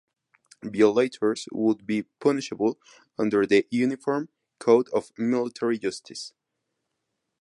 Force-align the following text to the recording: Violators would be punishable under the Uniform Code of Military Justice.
Violators 0.63 1.47
would 1.51 1.85
be 1.85 2.01
punishable 2.01 2.79
under 3.19 3.45
the 3.45 3.67
Uniform 3.69 4.29
Code 4.57 4.89
of 4.91 5.11
Military 5.15 5.77
Justice. 5.77 6.33